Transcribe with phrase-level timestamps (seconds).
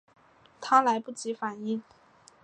[0.59, 1.83] 她来不及反应